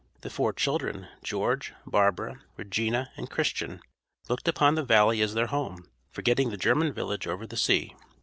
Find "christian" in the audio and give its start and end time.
3.29-3.81